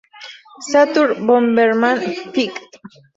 Saturn 0.71 1.27
Bomberman 1.27 2.01
Fight!! 2.33 2.59